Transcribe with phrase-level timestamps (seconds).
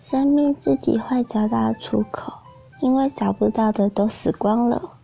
[0.00, 2.32] 生命自己会找到出口
[2.80, 4.99] 因为找不到的都死光了。